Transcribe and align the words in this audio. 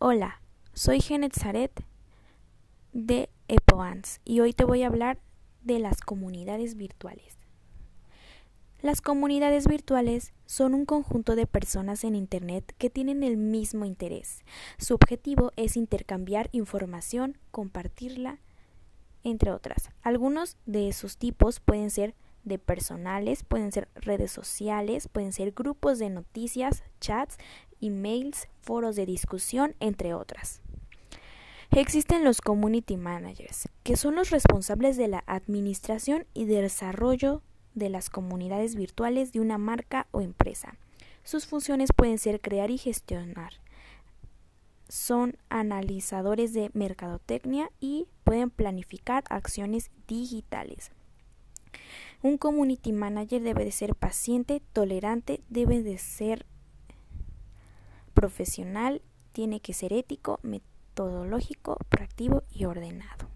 Hola, 0.00 0.40
soy 0.74 1.00
Genet 1.00 1.32
Zaret 1.36 1.72
de 2.92 3.28
EPOANS 3.48 4.20
y 4.24 4.38
hoy 4.38 4.52
te 4.52 4.62
voy 4.62 4.84
a 4.84 4.86
hablar 4.86 5.18
de 5.62 5.80
las 5.80 6.02
comunidades 6.02 6.76
virtuales. 6.76 7.36
Las 8.80 9.00
comunidades 9.00 9.66
virtuales 9.66 10.32
son 10.46 10.74
un 10.74 10.84
conjunto 10.84 11.34
de 11.34 11.48
personas 11.48 12.04
en 12.04 12.14
Internet 12.14 12.76
que 12.78 12.90
tienen 12.90 13.24
el 13.24 13.36
mismo 13.36 13.84
interés. 13.84 14.44
Su 14.78 14.94
objetivo 14.94 15.50
es 15.56 15.76
intercambiar 15.76 16.48
información, 16.52 17.36
compartirla, 17.50 18.38
entre 19.24 19.50
otras. 19.50 19.90
Algunos 20.02 20.56
de 20.64 20.86
esos 20.88 21.16
tipos 21.16 21.58
pueden 21.58 21.90
ser 21.90 22.14
de 22.48 22.58
personales, 22.58 23.44
pueden 23.44 23.72
ser 23.72 23.88
redes 23.94 24.32
sociales, 24.32 25.08
pueden 25.08 25.32
ser 25.32 25.52
grupos 25.52 25.98
de 25.98 26.10
noticias, 26.10 26.82
chats, 27.00 27.36
emails, 27.80 28.48
foros 28.60 28.96
de 28.96 29.06
discusión, 29.06 29.74
entre 29.80 30.14
otras. 30.14 30.60
Existen 31.70 32.24
los 32.24 32.40
community 32.40 32.96
managers, 32.96 33.68
que 33.82 33.96
son 33.96 34.14
los 34.14 34.30
responsables 34.30 34.96
de 34.96 35.08
la 35.08 35.22
administración 35.26 36.26
y 36.34 36.46
desarrollo 36.46 37.42
de 37.74 37.90
las 37.90 38.10
comunidades 38.10 38.74
virtuales 38.74 39.32
de 39.32 39.40
una 39.40 39.58
marca 39.58 40.06
o 40.10 40.20
empresa. 40.20 40.76
Sus 41.24 41.46
funciones 41.46 41.90
pueden 41.94 42.18
ser 42.18 42.40
crear 42.40 42.70
y 42.70 42.78
gestionar. 42.78 43.52
Son 44.88 45.36
analizadores 45.50 46.54
de 46.54 46.70
mercadotecnia 46.72 47.70
y 47.80 48.06
pueden 48.24 48.48
planificar 48.48 49.24
acciones 49.28 49.90
digitales. 50.06 50.90
Un 52.20 52.36
community 52.36 52.92
manager 52.92 53.42
debe 53.42 53.64
de 53.64 53.70
ser 53.70 53.94
paciente, 53.94 54.60
tolerante, 54.72 55.40
debe 55.48 55.82
de 55.82 55.98
ser 55.98 56.46
profesional, 58.12 59.02
tiene 59.32 59.60
que 59.60 59.72
ser 59.72 59.92
ético, 59.92 60.40
metodológico, 60.42 61.78
proactivo 61.88 62.42
y 62.50 62.64
ordenado. 62.64 63.27